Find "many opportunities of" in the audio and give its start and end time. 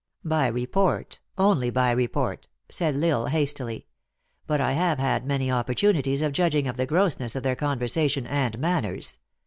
5.27-6.33